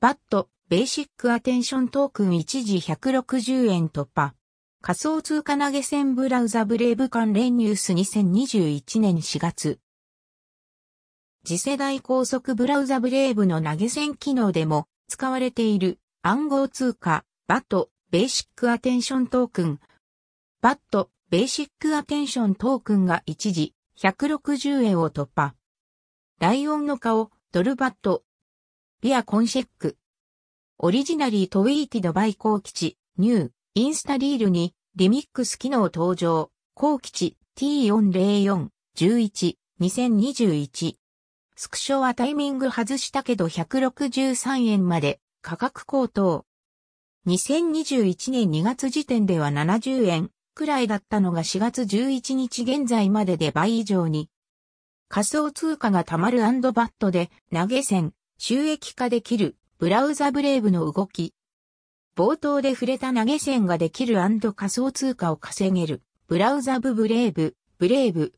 [0.00, 4.32] BAT、Basic Attention Token 一時160円突破。
[4.80, 9.78] 仮想通貨投げ銭ブラウザ Brave 関連ニュース2021年4月。
[11.44, 19.80] 次世代高速ブラウザ Brave の投げ銭機能でも使われている暗号通貨 BAT Basic Attention Token。
[20.62, 25.54] BAT Basic Attention Token が一時160円を突破。
[26.38, 28.22] ライオンの顔、ドルバット、
[29.02, 29.96] ビアコンシェック。
[30.76, 38.68] オリジナリートウィーティドバイ高吉、ニュー、インスタリールに、リミックス機能登場、高吉 T404、
[38.98, 40.96] 11、2021。
[41.56, 46.44] スクショはタイミング外したけど163円まで価格高騰。
[47.26, 54.28] 2021年2月時点では70円くらいだったのが4月11日現在までで倍以上に。
[55.08, 61.34] 仮想通貨が貯まる BAT で投げ銭、収益化できるブラウザ Brave の動き。
[62.16, 64.16] 冒頭で触れた投げ銭ができる
[64.56, 68.32] 仮想通貨を稼げるブラウザブ Brave、Brave。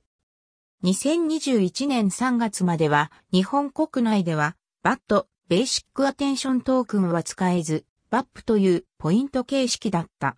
[0.83, 10.37] 2021年3月までは日本国内では BAT、Basic Attention Token は使えず、 BAP というポイント形式だった。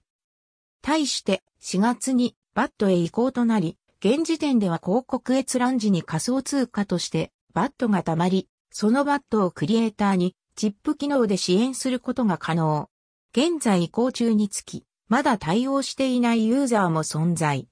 [0.83, 12.89] 対して4月に BAT へ移行となり、現時点では広告閲覧時に仮想通貨として BAT が貯まり、そのバットをクリエイターにチップ機能で支援することが可能。
[13.31, 17.69] 現在移行中につき、まだ対応していないユーザーも存在。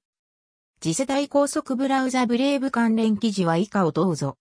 [0.81, 4.37] 次世代高速ブラウザブレイブ関連記事は以下をどうぞ。